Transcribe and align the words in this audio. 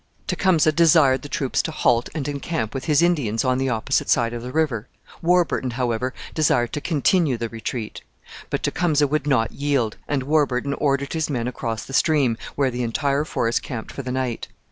Tecumseh 0.25 0.71
desired 0.71 1.21
the 1.21 1.29
troops 1.29 1.61
to 1.61 1.69
halt 1.69 2.09
and 2.15 2.27
encamp 2.27 2.73
with 2.73 2.85
his 2.85 3.03
Indians 3.03 3.45
on 3.45 3.59
the 3.59 3.69
opposite 3.69 4.09
side 4.09 4.33
of 4.33 4.41
the 4.41 4.51
river. 4.51 4.87
Warburton, 5.21 5.69
however, 5.69 6.11
desired 6.33 6.73
to 6.73 6.81
continue 6.81 7.37
the 7.37 7.49
retreat. 7.49 8.01
But 8.49 8.63
Tecumseh 8.63 9.05
would 9.05 9.27
not 9.27 9.51
yield, 9.51 9.97
and 10.07 10.23
Warburton 10.23 10.73
ordered 10.73 11.13
his 11.13 11.29
men 11.29 11.47
across 11.47 11.85
the 11.85 11.93
stream, 11.93 12.35
where 12.55 12.71
the 12.71 12.81
entire 12.81 13.25
force 13.25 13.59
camped 13.59 13.91
for 13.91 14.01
the 14.01 14.11
night. 14.11 14.47